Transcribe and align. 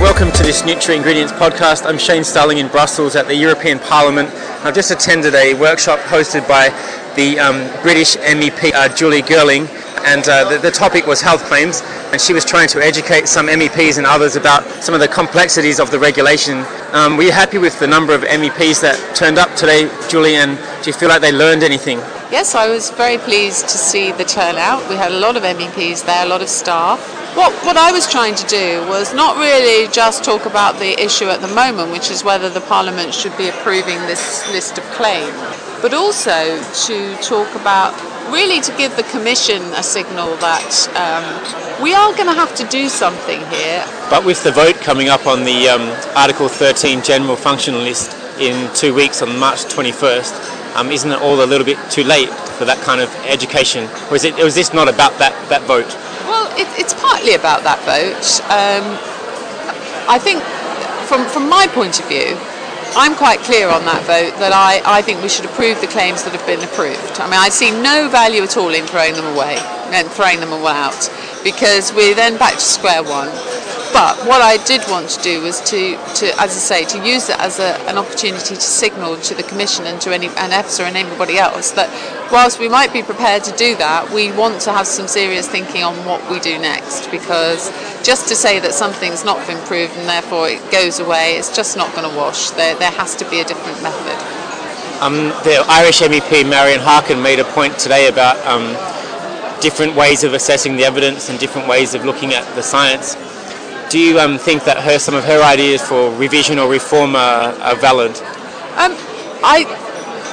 welcome 0.00 0.32
to 0.32 0.42
this 0.42 0.62
NutraIngredients 0.62 1.36
podcast. 1.38 1.84
I'm 1.84 1.98
Shane 1.98 2.24
Starling 2.24 2.56
in 2.56 2.68
Brussels 2.68 3.16
at 3.16 3.26
the 3.26 3.34
European 3.34 3.78
Parliament. 3.78 4.30
I've 4.64 4.74
just 4.74 4.90
attended 4.90 5.34
a 5.34 5.52
workshop 5.52 5.98
hosted 6.00 6.48
by 6.48 6.70
the 7.16 7.38
um, 7.38 7.82
British 7.82 8.16
MEP 8.16 8.72
uh, 8.72 8.88
Julie 8.96 9.20
Girling, 9.20 9.68
and 10.06 10.26
uh, 10.26 10.48
the, 10.48 10.56
the, 10.56 10.70
topic 10.70 11.06
was 11.06 11.20
health 11.20 11.44
claims. 11.44 11.82
And 12.12 12.20
she 12.20 12.32
was 12.32 12.46
trying 12.46 12.68
to 12.68 12.80
educate 12.82 13.28
some 13.28 13.48
MEPs 13.48 13.98
and 13.98 14.06
others 14.06 14.36
about 14.36 14.64
some 14.82 14.94
of 14.94 15.00
the 15.00 15.08
complexities 15.08 15.78
of 15.78 15.90
the 15.90 15.98
regulation. 15.98 16.64
Um, 16.92 17.18
were 17.18 17.24
you 17.24 17.32
happy 17.32 17.58
with 17.58 17.78
the 17.78 17.86
number 17.86 18.14
of 18.14 18.22
MEPs 18.22 18.80
that 18.80 18.96
turned 19.14 19.36
up 19.36 19.54
today, 19.54 19.90
Julie? 20.08 20.36
And 20.36 20.56
do 20.82 20.88
you 20.88 20.94
feel 20.94 21.10
like 21.10 21.20
they 21.20 21.30
learned 21.30 21.62
anything? 21.62 21.98
Yes, 22.32 22.54
I 22.54 22.70
was 22.70 22.88
very 22.90 23.18
pleased 23.18 23.68
to 23.68 23.76
see 23.76 24.12
the 24.12 24.24
turnout. 24.24 24.88
We 24.88 24.96
had 24.96 25.12
a 25.12 25.20
lot 25.20 25.36
of 25.36 25.42
MEPs 25.42 26.06
there, 26.06 26.24
a 26.24 26.28
lot 26.28 26.40
of 26.40 26.48
staff. 26.48 27.19
What, 27.34 27.52
what 27.64 27.76
I 27.76 27.92
was 27.92 28.10
trying 28.10 28.34
to 28.34 28.46
do 28.48 28.84
was 28.88 29.14
not 29.14 29.36
really 29.36 29.86
just 29.92 30.24
talk 30.24 30.46
about 30.46 30.80
the 30.80 31.00
issue 31.00 31.26
at 31.26 31.40
the 31.40 31.54
moment, 31.54 31.92
which 31.92 32.10
is 32.10 32.24
whether 32.24 32.50
the 32.50 32.60
Parliament 32.60 33.14
should 33.14 33.36
be 33.38 33.48
approving 33.48 33.98
this 34.10 34.50
list 34.50 34.78
of 34.78 34.84
claims, 34.90 35.30
but 35.80 35.94
also 35.94 36.60
to 36.86 37.16
talk 37.22 37.54
about 37.54 37.94
really 38.32 38.60
to 38.62 38.76
give 38.76 38.96
the 38.96 39.04
Commission 39.04 39.62
a 39.74 39.82
signal 39.82 40.34
that 40.38 40.74
um, 40.98 41.82
we 41.82 41.94
are 41.94 42.12
going 42.14 42.26
to 42.26 42.34
have 42.34 42.52
to 42.56 42.66
do 42.66 42.88
something 42.88 43.38
here. 43.46 43.84
But 44.10 44.24
with 44.24 44.42
the 44.42 44.50
vote 44.50 44.74
coming 44.76 45.08
up 45.08 45.26
on 45.28 45.44
the 45.44 45.68
um, 45.68 45.82
Article 46.16 46.48
13 46.48 47.00
General 47.02 47.36
Function 47.36 47.74
List 47.74 48.10
in 48.40 48.72
two 48.74 48.92
weeks 48.92 49.22
on 49.22 49.38
March 49.38 49.64
21st, 49.66 50.76
um, 50.76 50.90
isn't 50.90 51.10
it 51.10 51.20
all 51.22 51.44
a 51.44 51.46
little 51.46 51.64
bit 51.64 51.78
too 51.90 52.04
late 52.04 52.28
for 52.58 52.64
that 52.64 52.78
kind 52.82 53.00
of 53.00 53.08
education? 53.26 53.88
Or 54.10 54.16
is, 54.16 54.24
it, 54.24 54.36
is 54.38 54.56
this 54.56 54.74
not 54.74 54.88
about 54.88 55.16
that, 55.18 55.34
that 55.48 55.62
vote? 55.62 55.90
Well, 56.30 56.46
it, 56.54 56.70
it's 56.78 56.94
partly 56.94 57.34
about 57.34 57.66
that 57.66 57.82
vote. 57.82 58.22
Um, 58.46 58.86
I 60.06 60.14
think, 60.14 60.38
from, 61.10 61.26
from 61.26 61.50
my 61.50 61.66
point 61.66 61.98
of 61.98 62.06
view, 62.06 62.38
I'm 62.94 63.18
quite 63.18 63.42
clear 63.42 63.66
on 63.66 63.82
that 63.90 64.06
vote 64.06 64.38
that 64.38 64.54
I, 64.54 64.78
I 64.86 65.02
think 65.02 65.26
we 65.26 65.28
should 65.28 65.44
approve 65.44 65.82
the 65.82 65.90
claims 65.90 66.22
that 66.22 66.30
have 66.30 66.46
been 66.46 66.62
approved. 66.62 67.18
I 67.18 67.26
mean, 67.26 67.42
I 67.42 67.50
see 67.50 67.74
no 67.74 68.06
value 68.06 68.46
at 68.46 68.54
all 68.54 68.70
in 68.70 68.86
throwing 68.86 69.18
them 69.18 69.26
away 69.34 69.58
and 69.90 70.06
throwing 70.06 70.38
them 70.38 70.54
all 70.54 70.70
out 70.70 71.10
because 71.42 71.90
we're 71.98 72.14
then 72.14 72.38
back 72.38 72.54
to 72.54 72.62
square 72.62 73.02
one. 73.02 73.34
But 73.90 74.22
what 74.22 74.38
I 74.38 74.62
did 74.62 74.86
want 74.86 75.10
to 75.10 75.22
do 75.26 75.42
was 75.42 75.58
to, 75.74 75.98
to 76.22 76.26
as 76.38 76.54
I 76.54 76.62
say, 76.62 76.84
to 76.94 76.98
use 77.02 77.26
it 77.26 77.42
as 77.42 77.58
a, 77.58 77.74
an 77.90 77.98
opportunity 77.98 78.54
to 78.54 78.60
signal 78.60 79.18
to 79.26 79.34
the 79.34 79.42
Commission 79.42 79.86
and 79.86 80.00
to 80.02 80.14
any 80.14 80.30
and 80.38 80.54
EFSA 80.54 80.86
and 80.86 80.96
anybody 80.96 81.38
else 81.38 81.74
that 81.74 81.90
whilst 82.32 82.58
we 82.58 82.68
might 82.68 82.92
be 82.92 83.02
prepared 83.02 83.44
to 83.44 83.56
do 83.56 83.76
that, 83.76 84.10
we 84.10 84.32
want 84.32 84.60
to 84.62 84.72
have 84.72 84.86
some 84.86 85.08
serious 85.08 85.48
thinking 85.48 85.82
on 85.82 85.94
what 86.04 86.20
we 86.30 86.38
do 86.40 86.58
next 86.58 87.10
because 87.10 87.70
just 88.04 88.28
to 88.28 88.34
say 88.34 88.58
that 88.60 88.72
something's 88.72 89.24
not 89.24 89.44
been 89.46 89.60
proved 89.66 89.92
and 89.96 90.08
therefore 90.08 90.48
it 90.48 90.60
goes 90.70 91.00
away, 91.00 91.36
it's 91.36 91.54
just 91.54 91.76
not 91.76 91.94
going 91.94 92.08
to 92.08 92.16
wash. 92.16 92.50
There, 92.50 92.74
there 92.76 92.90
has 92.92 93.16
to 93.16 93.28
be 93.30 93.40
a 93.40 93.44
different 93.44 93.82
method. 93.82 94.16
Um, 95.02 95.32
the 95.44 95.64
Irish 95.68 96.00
MEP 96.00 96.48
Marion 96.48 96.80
Harkin 96.80 97.22
made 97.22 97.40
a 97.40 97.44
point 97.44 97.78
today 97.78 98.08
about 98.08 98.36
um, 98.46 98.76
different 99.60 99.96
ways 99.96 100.24
of 100.24 100.34
assessing 100.34 100.76
the 100.76 100.84
evidence 100.84 101.30
and 101.30 101.38
different 101.38 101.68
ways 101.68 101.94
of 101.94 102.04
looking 102.04 102.32
at 102.32 102.44
the 102.54 102.62
science. 102.62 103.16
Do 103.90 103.98
you 103.98 104.20
um, 104.20 104.38
think 104.38 104.64
that 104.64 104.78
her, 104.78 104.98
some 104.98 105.14
of 105.14 105.24
her 105.24 105.42
ideas 105.42 105.82
for 105.82 106.14
revision 106.16 106.58
or 106.58 106.70
reform 106.70 107.16
are, 107.16 107.52
are 107.60 107.76
valid? 107.76 108.12
Um, 108.76 108.92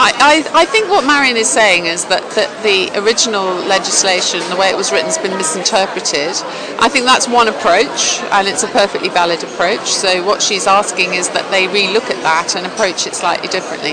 I, 0.00 0.46
I, 0.54 0.64
think 0.64 0.88
what 0.88 1.04
Marion 1.04 1.36
is 1.36 1.48
saying 1.48 1.86
is 1.86 2.04
that, 2.06 2.22
that 2.38 2.62
the 2.62 2.86
original 3.02 3.44
legislation, 3.66 4.38
the 4.48 4.56
way 4.56 4.70
it 4.70 4.76
was 4.76 4.92
written, 4.92 5.06
has 5.06 5.18
been 5.18 5.36
misinterpreted. 5.36 6.38
I 6.78 6.88
think 6.88 7.04
that's 7.04 7.26
one 7.26 7.48
approach, 7.48 8.22
and 8.30 8.46
it's 8.46 8.62
a 8.62 8.68
perfectly 8.68 9.08
valid 9.08 9.42
approach. 9.42 9.90
So 9.90 10.24
what 10.24 10.40
she's 10.40 10.68
asking 10.68 11.14
is 11.14 11.28
that 11.30 11.50
they 11.50 11.66
relook 11.66 12.10
at 12.14 12.22
that 12.22 12.54
and 12.54 12.64
approach 12.64 13.08
it 13.08 13.16
slightly 13.16 13.48
differently. 13.48 13.92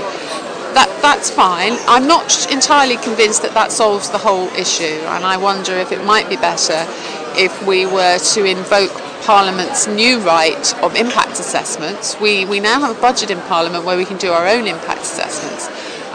That, 0.77 0.93
that's 1.01 1.31
fine. 1.31 1.73
I'm 1.87 2.07
not 2.07 2.51
entirely 2.51 2.97
convinced 2.97 3.41
that 3.41 3.55
that 3.55 3.71
solves 3.71 4.11
the 4.11 4.19
whole 4.19 4.47
issue, 4.49 5.01
and 5.09 5.25
I 5.25 5.37
wonder 5.37 5.73
if 5.73 5.91
it 5.91 6.05
might 6.05 6.29
be 6.29 6.37
better 6.37 6.85
if 7.33 7.65
we 7.65 7.85
were 7.87 8.19
to 8.19 8.45
invoke 8.45 8.93
Parliament's 9.25 9.87
new 9.87 10.19
right 10.19 10.83
of 10.83 10.95
impact 10.95 11.39
assessments. 11.39 12.15
We, 12.21 12.45
we 12.45 12.59
now 12.59 12.79
have 12.79 12.95
a 12.95 13.01
budget 13.01 13.31
in 13.31 13.41
Parliament 13.41 13.83
where 13.83 13.97
we 13.97 14.05
can 14.05 14.17
do 14.17 14.29
our 14.31 14.47
own 14.47 14.67
impact 14.67 15.01
assessments. 15.01 15.24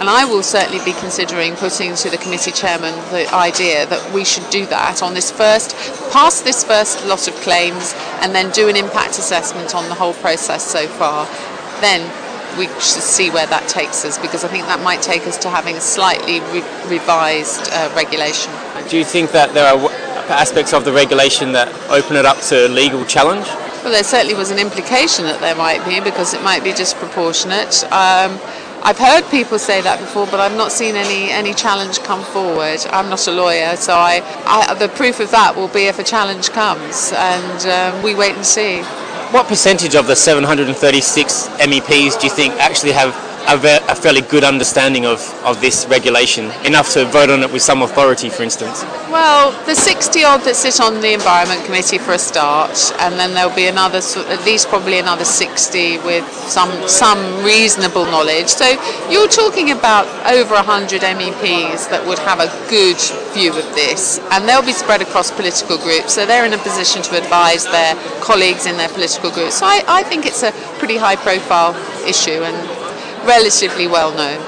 And 0.00 0.08
I 0.08 0.24
will 0.24 0.42
certainly 0.42 0.82
be 0.82 0.94
considering 0.98 1.56
putting 1.56 1.94
to 1.94 2.08
the 2.08 2.16
committee 2.16 2.52
chairman 2.52 2.94
the 3.12 3.28
idea 3.34 3.84
that 3.84 4.14
we 4.14 4.24
should 4.24 4.48
do 4.48 4.64
that 4.66 5.02
on 5.02 5.12
this 5.12 5.30
first, 5.30 5.76
pass 6.10 6.40
this 6.40 6.64
first 6.64 7.04
lot 7.06 7.28
of 7.28 7.34
claims 7.44 7.92
and 8.22 8.34
then 8.34 8.50
do 8.50 8.70
an 8.70 8.76
impact 8.76 9.18
assessment 9.18 9.74
on 9.74 9.90
the 9.90 9.94
whole 9.94 10.14
process 10.14 10.64
so 10.64 10.86
far. 10.86 11.26
Then 11.82 12.00
we 12.56 12.64
should 12.80 13.04
see 13.04 13.28
where 13.28 13.46
that 13.48 13.68
takes 13.68 14.02
us 14.06 14.16
because 14.16 14.42
I 14.42 14.48
think 14.48 14.64
that 14.64 14.80
might 14.80 15.02
take 15.02 15.26
us 15.26 15.36
to 15.44 15.50
having 15.50 15.76
a 15.76 15.82
slightly 15.82 16.40
re- 16.48 16.64
revised 16.88 17.68
uh, 17.70 17.92
regulation. 17.94 18.52
Do 18.88 18.96
you 18.96 19.04
think 19.04 19.32
that 19.32 19.52
there 19.52 19.68
are 19.68 19.90
aspects 20.32 20.72
of 20.72 20.86
the 20.86 20.92
regulation 20.92 21.52
that 21.52 21.68
open 21.90 22.16
it 22.16 22.24
up 22.24 22.40
to 22.48 22.68
legal 22.68 23.04
challenge? 23.04 23.46
Well, 23.84 23.92
there 23.92 24.04
certainly 24.04 24.34
was 24.34 24.50
an 24.50 24.58
implication 24.58 25.24
that 25.26 25.40
there 25.40 25.56
might 25.56 25.84
be 25.84 26.00
because 26.00 26.32
it 26.32 26.42
might 26.42 26.64
be 26.64 26.72
disproportionate. 26.72 27.84
Um, 27.92 28.40
I've 28.82 28.98
heard 28.98 29.28
people 29.30 29.58
say 29.58 29.82
that 29.82 30.00
before, 30.00 30.26
but 30.26 30.40
I've 30.40 30.56
not 30.56 30.72
seen 30.72 30.96
any, 30.96 31.30
any 31.30 31.52
challenge 31.52 32.00
come 32.00 32.24
forward. 32.24 32.80
I'm 32.90 33.10
not 33.10 33.26
a 33.28 33.30
lawyer, 33.30 33.76
so 33.76 33.92
I, 33.92 34.22
I 34.46 34.72
the 34.74 34.88
proof 34.88 35.20
of 35.20 35.30
that 35.32 35.54
will 35.54 35.68
be 35.68 35.84
if 35.84 35.98
a 35.98 36.02
challenge 36.02 36.50
comes, 36.50 37.12
and 37.14 37.66
um, 37.66 38.02
we 38.02 38.14
wait 38.14 38.34
and 38.36 38.44
see. 38.44 38.80
What 39.32 39.46
percentage 39.46 39.94
of 39.94 40.06
the 40.06 40.16
736 40.16 41.48
MEPs 41.48 42.20
do 42.20 42.26
you 42.26 42.32
think 42.32 42.54
actually 42.54 42.92
have 42.92 43.14
a, 43.58 43.78
a 43.90 43.94
fairly 43.96 44.20
good 44.20 44.44
understanding 44.44 45.06
of, 45.06 45.20
of 45.44 45.60
this 45.60 45.84
regulation, 45.86 46.50
enough 46.64 46.92
to 46.92 47.04
vote 47.06 47.30
on 47.30 47.42
it 47.42 47.52
with 47.52 47.62
some 47.62 47.82
authority, 47.82 48.28
for 48.28 48.44
instance? 48.44 48.84
Well, 49.10 49.50
the 49.66 49.74
60 49.74 50.22
odd 50.22 50.42
that 50.42 50.54
sit 50.54 50.80
on 50.80 51.00
the 51.00 51.12
Environment 51.12 51.64
Committee 51.66 51.98
for 51.98 52.12
a 52.12 52.18
start, 52.18 52.78
and 53.00 53.18
then 53.18 53.34
there'll 53.34 53.54
be 53.54 53.66
another, 53.66 53.98
at 53.98 54.44
least 54.44 54.68
probably 54.68 55.00
another 55.00 55.24
60 55.24 55.98
with 55.98 56.24
some, 56.46 56.70
some 56.86 57.18
reasonable 57.44 58.04
knowledge. 58.06 58.46
So 58.46 58.78
you're 59.10 59.28
talking 59.28 59.72
about 59.72 60.06
over 60.30 60.54
100 60.54 61.02
MEPs 61.02 61.90
that 61.90 62.06
would 62.06 62.20
have 62.20 62.38
a 62.38 62.46
good 62.70 62.98
view 63.34 63.50
of 63.50 63.66
this, 63.74 64.20
and 64.30 64.48
they'll 64.48 64.64
be 64.64 64.72
spread 64.72 65.02
across 65.02 65.30
political 65.32 65.76
groups, 65.78 66.14
so 66.14 66.24
they're 66.24 66.46
in 66.46 66.52
a 66.52 66.62
position 66.62 67.02
to 67.02 67.18
advise 67.18 67.64
their 67.66 67.94
colleagues 68.22 68.66
in 68.66 68.76
their 68.76 68.88
political 68.88 69.30
groups. 69.30 69.58
So 69.58 69.66
I, 69.66 69.82
I 69.88 70.02
think 70.04 70.24
it's 70.24 70.44
a 70.44 70.52
pretty 70.78 70.96
high 70.96 71.16
profile 71.16 71.74
issue, 72.06 72.46
and 72.46 72.79
relatively 73.26 73.86
well 73.86 74.12
known. 74.12 74.40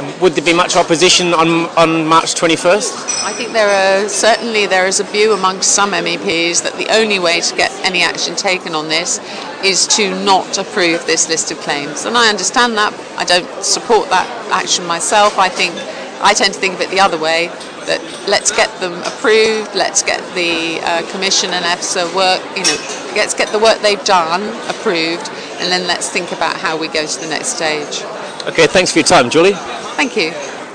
And 0.00 0.20
would 0.22 0.32
there 0.32 0.44
be 0.44 0.54
much 0.54 0.76
opposition 0.76 1.34
on, 1.34 1.66
on 1.76 2.06
March 2.06 2.34
21st? 2.34 3.24
I 3.26 3.32
think 3.32 3.52
there 3.52 3.68
are 3.68 4.08
certainly 4.08 4.66
there 4.66 4.86
is 4.86 4.98
a 4.98 5.04
view 5.04 5.34
amongst 5.34 5.72
some 5.72 5.92
MEPs 5.92 6.62
that 6.62 6.74
the 6.78 6.88
only 6.94 7.18
way 7.18 7.40
to 7.40 7.56
get 7.56 7.70
any 7.84 8.02
action 8.02 8.34
taken 8.34 8.74
on 8.74 8.88
this 8.88 9.20
is 9.62 9.86
to 9.88 10.08
not 10.24 10.56
approve 10.56 11.04
this 11.04 11.28
list 11.28 11.50
of 11.50 11.58
claims. 11.58 12.06
And 12.06 12.16
I 12.16 12.30
understand 12.30 12.78
that. 12.78 12.94
I 13.18 13.24
don't 13.24 13.46
support 13.62 14.08
that 14.08 14.26
action 14.50 14.86
myself. 14.86 15.38
I 15.38 15.50
think 15.50 15.74
I 16.22 16.32
tend 16.32 16.54
to 16.54 16.60
think 16.60 16.74
of 16.74 16.80
it 16.80 16.90
the 16.90 17.00
other 17.00 17.18
way 17.18 17.48
that 17.86 18.00
let's 18.28 18.52
get 18.52 18.68
them 18.80 18.92
approved, 19.02 19.74
let's 19.74 20.02
get 20.02 20.20
the 20.34 20.80
uh, 20.84 21.02
Commission 21.10 21.50
and 21.50 21.64
EFSA 21.64 22.14
work, 22.14 22.40
you 22.56 22.62
know, 22.62 22.78
let's 23.16 23.34
get 23.34 23.48
the 23.48 23.58
work 23.58 23.80
they've 23.80 24.04
done 24.04 24.42
approved, 24.68 25.28
and 25.60 25.72
then 25.72 25.86
let's 25.86 26.08
think 26.08 26.30
about 26.32 26.56
how 26.56 26.76
we 26.76 26.88
go 26.88 27.06
to 27.06 27.20
the 27.20 27.28
next 27.28 27.56
stage. 27.56 28.04
Okay, 28.46 28.66
thanks 28.66 28.92
for 28.92 29.00
your 29.00 29.06
time, 29.06 29.28
Julie. 29.28 29.52
Thank 29.96 30.16
you. 30.16 30.32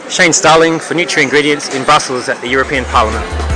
Shane 0.08 0.34
Starling 0.34 0.80
for 0.80 0.94
NutraIngredients 0.94 1.76
in 1.76 1.84
Brussels 1.84 2.30
at 2.30 2.40
the 2.42 2.48
European 2.48 2.86
Parliament. 2.86 3.55